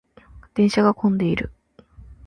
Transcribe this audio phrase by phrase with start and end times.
[0.55, 1.51] 電車が混んでいる。